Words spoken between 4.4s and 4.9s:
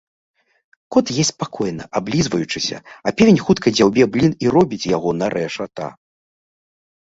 і робіць